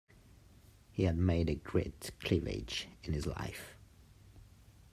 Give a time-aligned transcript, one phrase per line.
[0.89, 3.75] He had made a great cleavage in his life.